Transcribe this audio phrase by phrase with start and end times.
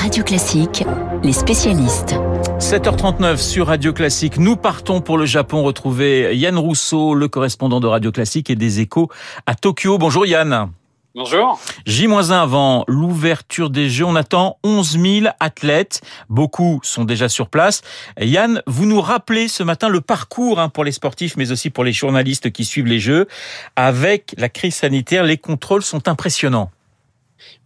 [0.00, 0.84] Radio Classique,
[1.24, 2.14] les spécialistes.
[2.60, 4.38] 7h39 sur Radio Classique.
[4.38, 8.80] Nous partons pour le Japon retrouver Yann Rousseau, le correspondant de Radio Classique et des
[8.80, 9.08] échos
[9.46, 9.98] à Tokyo.
[9.98, 10.70] Bonjour Yann.
[11.14, 11.60] Bonjour.
[11.84, 16.00] J-1 avant l'ouverture des Jeux, on attend 11 000 athlètes.
[16.28, 17.82] Beaucoup sont déjà sur place.
[18.20, 21.82] Yann, vous nous rappelez ce matin le parcours hein, pour les sportifs, mais aussi pour
[21.82, 23.26] les journalistes qui suivent les Jeux.
[23.74, 26.70] Avec la crise sanitaire, les contrôles sont impressionnants.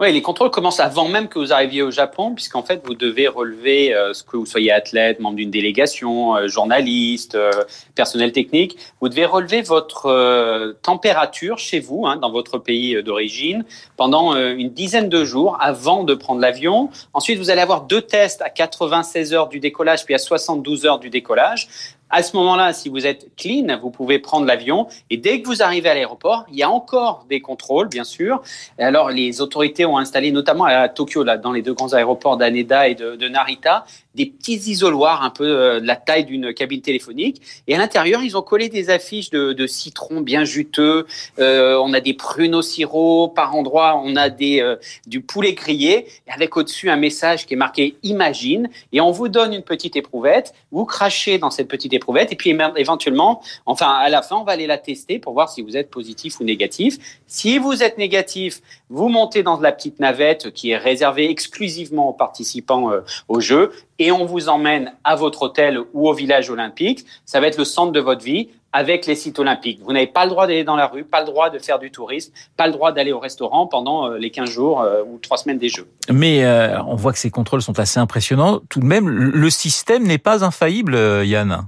[0.01, 3.29] Oui, les contrôles commencent avant même que vous arriviez au Japon, puisqu'en fait, vous devez
[3.29, 7.51] relever euh, ce que vous soyez athlète, membre d'une délégation, euh, journaliste, euh,
[7.95, 8.77] personnel technique.
[9.01, 13.65] Vous devez relever votre température chez vous, hein, dans votre pays d'origine,
[13.97, 16.91] pendant une dizaine de jours avant de prendre l'avion.
[17.13, 20.99] Ensuite, vous allez avoir deux tests à 96 heures du décollage, puis à 72 heures
[20.99, 21.69] du décollage.
[22.15, 24.87] À ce moment-là, si vous êtes clean, vous pouvez prendre l'avion.
[25.09, 28.43] Et dès que vous arrivez à l'aéroport, il y a encore des contrôles, bien sûr.
[28.77, 32.87] Alors, les autorités ont installé, notamment à Tokyo, là, dans les deux grands aéroports d'Aneda
[32.89, 37.41] et de, Narita, des petits isoloirs un peu euh, de la taille d'une cabine téléphonique.
[37.67, 41.07] Et à l'intérieur, ils ont collé des affiches de, de citron bien juteux.
[41.39, 43.99] Euh, on a des prunes au sirop par endroit.
[44.05, 44.77] On a des, euh,
[45.07, 48.69] du poulet grillé avec au-dessus un message qui est marqué Imagine.
[48.93, 50.53] Et on vous donne une petite éprouvette.
[50.73, 52.02] Vous crachez dans cette petite éprouvette.
[52.31, 55.63] Et puis éventuellement, enfin à la fin, on va aller la tester pour voir si
[55.63, 56.99] vous êtes positif ou négatif.
[57.27, 62.13] Si vous êtes négatif, vous montez dans la petite navette qui est réservée exclusivement aux
[62.13, 62.91] participants
[63.29, 67.05] au jeu et on vous emmène à votre hôtel ou au village olympique.
[67.25, 69.81] Ça va être le centre de votre vie avec les sites olympiques.
[69.85, 71.91] Vous n'avez pas le droit d'aller dans la rue, pas le droit de faire du
[71.91, 75.39] tourisme, pas le droit d'aller au restaurant pendant euh, les 15 jours euh, ou 3
[75.39, 75.87] semaines des Jeux.
[76.11, 78.61] Mais euh, on voit que ces contrôles sont assez impressionnants.
[78.69, 81.67] Tout de même, le système n'est pas infaillible, Yann.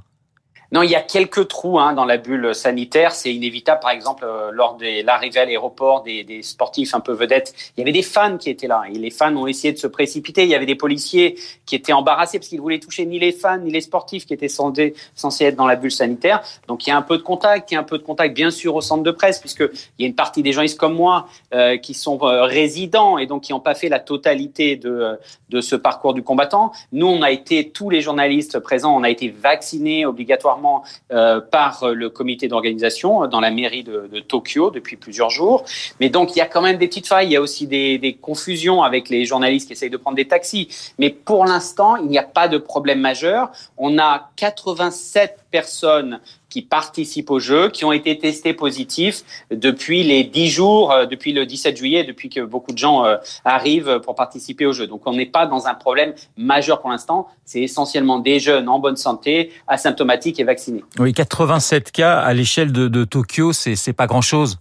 [0.75, 3.13] Non, il y a quelques trous hein, dans la bulle sanitaire.
[3.13, 3.79] C'est inévitable.
[3.81, 7.83] Par exemple, euh, lors de l'arrivée à l'aéroport des, sportifs un peu vedettes, il y
[7.85, 8.83] avait des fans qui étaient là.
[8.93, 10.43] Et les fans ont essayé de se précipiter.
[10.43, 13.59] Il y avait des policiers qui étaient embarrassés parce qu'ils voulaient toucher ni les fans
[13.59, 14.97] ni les sportifs qui étaient censés,
[15.43, 16.43] être dans la bulle sanitaire.
[16.67, 17.71] Donc il y a un peu de contact.
[17.71, 19.71] Il y a un peu de contact, bien sûr, au centre de presse, puisqu'il
[20.01, 23.43] y a une partie des journalistes comme moi euh, qui sont euh, résidents et donc
[23.43, 25.21] qui n'ont pas fait la totalité de,
[25.51, 26.73] de ce parcours du combattant.
[26.91, 30.64] Nous, on a été, tous les journalistes présents, on a été vaccinés obligatoirement
[31.13, 35.65] euh, par le comité d'organisation dans la mairie de, de, Tokyo depuis plusieurs jours.
[36.01, 37.29] Mais donc, il y a quand même des petites failles.
[37.29, 40.29] Il y a aussi des, des confusions avec les journalistes qui essayent de prendre des
[40.29, 40.69] taxis.
[40.99, 43.51] Mais pour l'instant, il n'y a pas de problème majeur.
[43.77, 46.21] On a 87 personnes
[46.55, 51.33] qui participent au jeu, qui ont été testés positifs depuis les 10 jours, euh, depuis
[51.33, 54.87] le 17 juillet, depuis que beaucoup de gens euh, arrivent pour participer au jeu.
[54.87, 57.27] Donc on n'est pas dans un problème majeur pour l'instant.
[57.45, 60.85] C'est essentiellement des jeunes en bonne santé, asymptomatiques et vaccinés.
[61.01, 64.61] Oui, 87 cas à l'échelle de, de Tokyo, c'est pas grand-chose.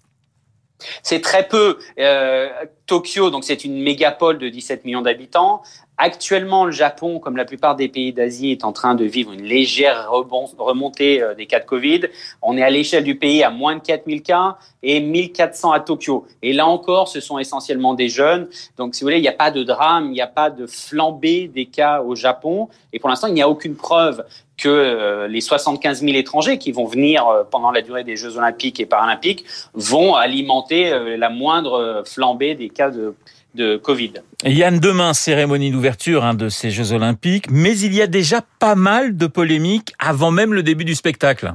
[1.04, 1.78] C'est très peu.
[2.00, 2.50] Euh,
[2.86, 5.62] Tokyo, donc c'est une mégapole de 17 millions d'habitants.
[5.98, 9.44] Actuellement, le Japon, comme la plupart des pays d'Asie, est en train de vivre une
[9.44, 12.02] légère remontée euh, des cas de Covid.
[12.42, 16.26] On est à l'échelle du pays à moins de 4000 cas et 1400 à Tokyo.
[16.42, 18.48] Et là encore, ce sont essentiellement des jeunes.
[18.78, 20.66] Donc, si vous voulez, il n'y a pas de drame, il n'y a pas de
[20.66, 22.70] flambée des cas au Japon.
[22.92, 24.26] Et pour l'instant, il n'y a aucune preuve
[24.58, 28.38] que euh, les 75 000 étrangers qui vont venir euh, pendant la durée des Jeux
[28.38, 29.46] olympiques et paralympiques
[29.76, 33.16] vont alimenter la moindre flambée des cas de
[33.56, 34.14] de Covid.
[34.46, 38.76] Yann, demain, cérémonie d'ouverture hein, de ces Jeux Olympiques, mais il y a déjà pas
[38.76, 41.54] mal de polémiques avant même le début du spectacle.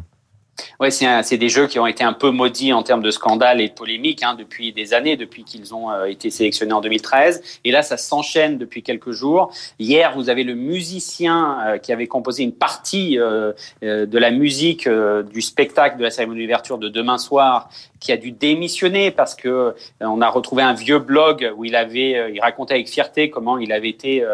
[0.80, 3.68] Oui, c'est des jeux qui ont été un peu maudits en termes de scandales et
[3.68, 7.42] de polémiques hein, depuis des années, depuis qu'ils ont euh, été sélectionnés en 2013.
[7.64, 9.52] Et là, ça s'enchaîne depuis quelques jours.
[9.78, 13.52] Hier, vous avez le musicien euh, qui avait composé une partie euh,
[13.82, 17.68] de la musique du spectacle de la cérémonie d'ouverture de demain soir,
[18.00, 22.32] qui a dû démissionner parce que on a retrouvé un vieux blog où il avait,
[22.32, 24.24] il racontait avec fierté comment il avait été,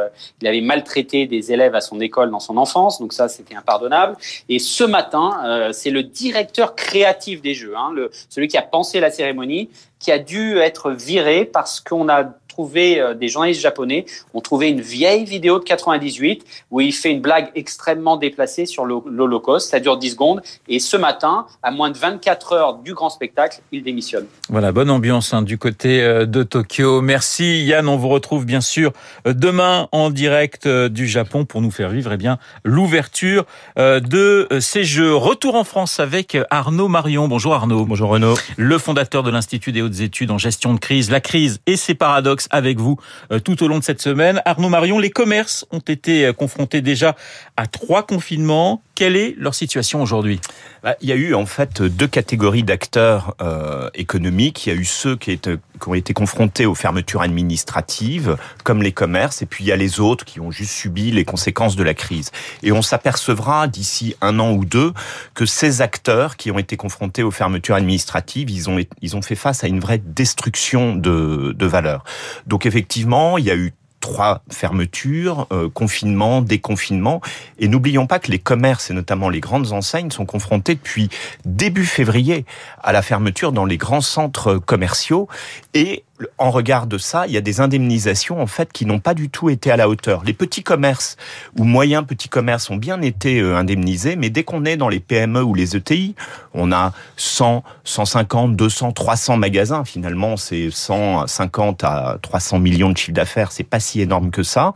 [0.41, 3.01] il avait maltraité des élèves à son école dans son enfance.
[3.01, 4.17] Donc ça, c'était impardonnable.
[4.49, 7.93] Et ce matin, c'est le directeur créatif des Jeux, hein,
[8.29, 13.01] celui qui a pensé la cérémonie, qui a dû être viré parce qu'on a trouvé,
[13.01, 17.21] euh, des journalistes japonais ont trouvé une vieille vidéo de 98 où il fait une
[17.21, 19.71] blague extrêmement déplacée sur l'Holocauste.
[19.71, 20.43] Ça dure 10 secondes.
[20.69, 24.27] Et ce matin, à moins de 24 heures du grand spectacle, il démissionne.
[24.51, 27.01] Voilà, bonne ambiance hein, du côté euh, de Tokyo.
[27.01, 27.89] Merci Yann.
[27.89, 28.93] On vous retrouve bien sûr
[29.27, 33.47] euh, demain en direct du Japon pour nous faire vivre eh bien l'ouverture
[33.77, 35.15] de ces Jeux.
[35.15, 37.27] Retour en France avec Arnaud Marion.
[37.27, 37.85] Bonjour Arnaud.
[37.85, 38.35] Bonjour Renaud.
[38.57, 41.11] Le fondateur de l'Institut des hautes études en gestion de crise.
[41.11, 42.99] La crise et ses paradoxes avec vous
[43.33, 44.43] euh, tout au long de cette semaine.
[44.45, 47.17] Arnaud Marion, les commerces ont été euh, confrontés déjà
[47.57, 48.83] à trois confinements.
[48.95, 50.41] Quelle est leur situation aujourd'hui?
[50.85, 54.67] Bah, Il y a eu en fait deux catégories d'acteurs euh, économiques.
[54.67, 58.83] Il y a eu ceux qui, étaient, qui ont été confrontés aux fermetures administratives, comme
[58.83, 61.75] les commerces, et puis il y a les autres qui ont juste subi les conséquences
[61.75, 62.31] de la crise.
[62.63, 64.93] Et on s'apercevra d'ici un an ou deux
[65.35, 69.35] que ces acteurs qui ont été confrontés aux fermetures administratives, ils ont, ils ont fait
[69.35, 72.05] face à une vraie destruction de, de valeur.
[72.47, 73.73] Donc effectivement, il y a eu
[74.05, 77.23] trois fermetures, euh, confinement, déconfinement.
[77.59, 81.09] Et n'oublions pas que les commerces, et notamment les grandes enseignes, sont confrontés depuis
[81.47, 82.45] début février
[82.83, 85.27] à la fermeture dans les grands centres commerciaux.
[85.73, 86.05] Et
[86.39, 89.29] en regard de ça, il y a des indemnisations en fait qui n'ont pas du
[89.29, 90.23] tout été à la hauteur.
[90.25, 91.17] Les petits commerces
[91.59, 95.01] ou moyens petits commerces ont bien été euh, indemnisés, mais dès qu'on est dans les
[95.01, 96.15] PME ou les ETI,
[96.55, 99.85] on a 100, 150, 200, 300 magasins.
[99.85, 103.53] Finalement, c'est 150 à 300 millions de chiffre d'affaires.
[103.53, 104.73] C'est pas si énorme que ça.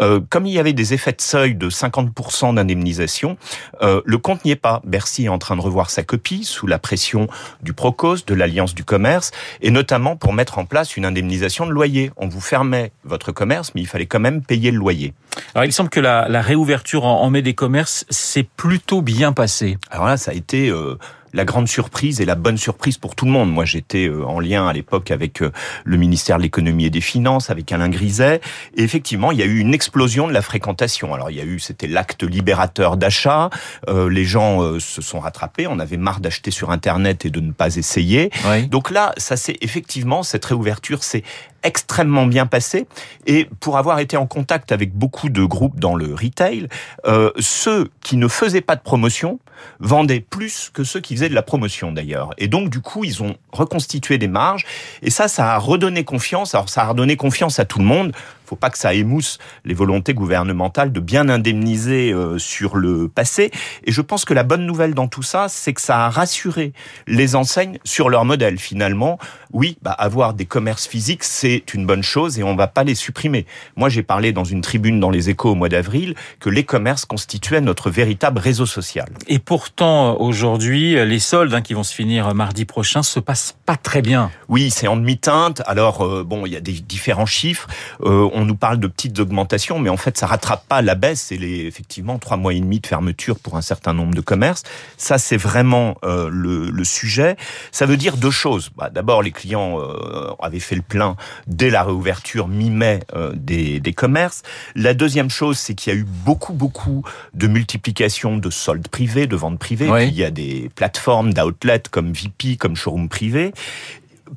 [0.00, 3.36] Euh, comme il y avait des effets de seuil de 50% d'indemnisation,
[3.82, 4.80] euh, le compte n'y est pas.
[4.84, 7.28] Bercy est en train de revoir sa copie sous la pression
[7.62, 9.30] du Procos, de l'Alliance du commerce,
[9.60, 12.10] et notamment pour mettre en place une indemnisation de loyer.
[12.16, 15.14] On vous fermait votre commerce, mais il fallait quand même payer le loyer.
[15.54, 19.78] Alors il semble que la, réouverture en, mai des commerces s'est plutôt bien passée.
[19.90, 20.68] Alors là, ça a été...
[20.68, 20.98] Euh,
[21.32, 23.52] la grande surprise et la bonne surprise pour tout le monde.
[23.52, 25.50] Moi, j'étais euh, en lien à l'époque avec euh,
[25.84, 28.40] le ministère de l'économie et des finances, avec Alain Griset,
[28.76, 31.14] et effectivement, il y a eu une explosion de la fréquentation.
[31.14, 33.50] Alors, il y a eu, c'était l'acte libérateur d'achat.
[33.88, 35.66] Euh, les gens se sont rattrapés.
[35.66, 38.30] On avait marre d'acheter sur Internet et de ne pas essayer.
[38.70, 41.22] Donc là, ça c'est effectivement cette réouverture, c'est
[41.62, 42.86] extrêmement bien passé.
[43.26, 46.68] Et pour avoir été en contact avec beaucoup de groupes dans le retail,
[47.06, 49.38] euh, ceux qui ne faisaient pas de promotion
[49.78, 52.30] vendaient plus que ceux qui faisaient de la promotion d'ailleurs.
[52.38, 54.64] Et donc du coup, ils ont reconstitué des marges.
[55.02, 56.54] Et ça, ça a redonné confiance.
[56.54, 58.12] Alors ça a redonné confiance à tout le monde
[58.50, 63.52] faut pas que ça émousse les volontés gouvernementales de bien indemniser euh, sur le passé.
[63.84, 66.72] Et je pense que la bonne nouvelle dans tout ça, c'est que ça a rassuré
[67.06, 68.58] les enseignes sur leur modèle.
[68.58, 69.20] Finalement,
[69.52, 72.96] oui, bah, avoir des commerces physiques, c'est une bonne chose et on va pas les
[72.96, 73.46] supprimer.
[73.76, 77.04] Moi, j'ai parlé dans une tribune dans les échos au mois d'avril que les commerces
[77.04, 79.08] constituaient notre véritable réseau social.
[79.28, 83.76] Et pourtant, aujourd'hui, les soldes hein, qui vont se finir mardi prochain se passent pas
[83.76, 84.32] très bien.
[84.48, 85.62] Oui, c'est en demi-teinte.
[85.66, 87.68] Alors, euh, bon, il y a des différents chiffres.
[88.02, 91.32] Euh, on nous parle de petites augmentations, mais en fait, ça rattrape pas la baisse
[91.32, 94.62] et les effectivement trois mois et demi de fermeture pour un certain nombre de commerces.
[94.96, 97.36] Ça, c'est vraiment euh, le, le, sujet.
[97.72, 98.70] Ça veut dire deux choses.
[98.76, 101.16] Bah, D'abord, les clients euh, avaient fait le plein
[101.46, 104.42] dès la réouverture mi-mai euh, des, des commerces.
[104.74, 107.04] La deuxième chose, c'est qu'il y a eu beaucoup, beaucoup
[107.34, 109.88] de multiplication de soldes privés, de ventes privées.
[110.06, 113.52] Il y a des plateformes d'outlet comme VP, comme showroom privé.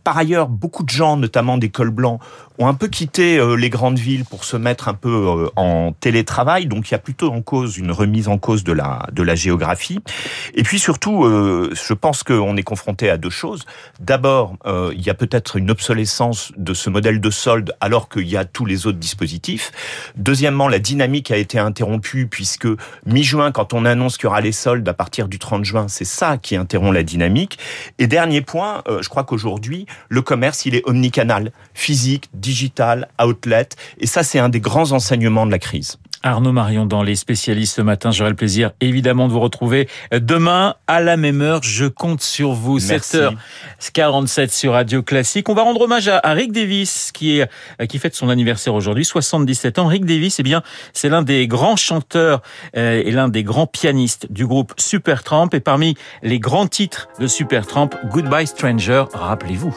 [0.03, 2.19] Par ailleurs, beaucoup de gens, notamment des cols blancs,
[2.59, 5.93] ont un peu quitté euh, les grandes villes pour se mettre un peu euh, en
[5.99, 6.67] télétravail.
[6.67, 9.35] Donc, il y a plutôt en cause une remise en cause de la de la
[9.35, 9.99] géographie.
[10.53, 13.65] Et puis surtout, euh, je pense qu'on est confronté à deux choses.
[13.99, 18.37] D'abord, il y a peut-être une obsolescence de ce modèle de solde alors qu'il y
[18.37, 19.71] a tous les autres dispositifs.
[20.15, 22.67] Deuxièmement, la dynamique a été interrompue puisque
[23.05, 26.05] mi-juin, quand on annonce qu'il y aura les soldes à partir du 30 juin, c'est
[26.05, 27.57] ça qui interrompt la dynamique.
[27.99, 33.69] Et dernier point, je crois qu'aujourd'hui, le commerce, il est omnicanal, physique, digital, outlet.
[33.99, 35.97] Et ça, c'est un des grands enseignements de la crise.
[36.23, 38.11] Arnaud Marion dans Les Spécialistes ce matin.
[38.11, 41.61] J'aurai le plaisir évidemment de vous retrouver demain à la même heure.
[41.63, 42.79] Je compte sur vous.
[42.79, 45.49] 7h47 sur Radio Classique.
[45.49, 47.49] On va rendre hommage à, Rick Davis qui est,
[47.87, 49.87] qui fête son anniversaire aujourd'hui, 77 ans.
[49.87, 52.41] Rick Davis, eh bien, c'est l'un des grands chanteurs
[52.77, 55.49] euh, et l'un des grands pianistes du groupe Supertramp.
[55.53, 59.75] Et parmi les grands titres de Supertramp, Goodbye Stranger, rappelez-vous.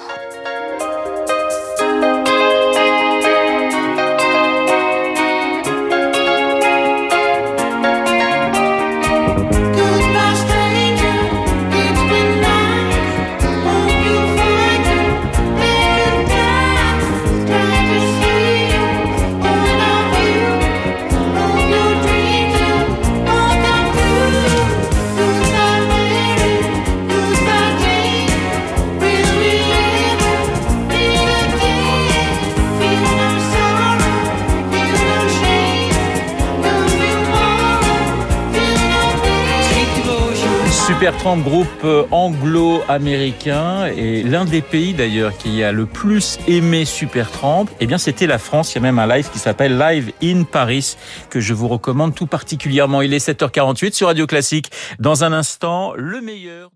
[40.86, 47.66] Supertramp, groupe euh, anglo-américain et l'un des pays d'ailleurs qui a le plus aimé Supertramp,
[47.80, 48.72] eh bien c'était la France.
[48.72, 50.96] Il y a même un live qui s'appelle Live in Paris
[51.28, 53.02] que je vous recommande tout particulièrement.
[53.02, 54.70] Il est 7h48 sur Radio Classique.
[55.00, 56.70] Dans un instant, le meilleur